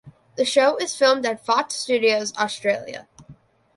The 0.35 0.45
show 0.45 0.77
is 0.77 0.95
filmed 0.95 1.27
at 1.27 1.45
Fox 1.45 1.75
Studios 1.75 2.35
Australia. 2.35 3.07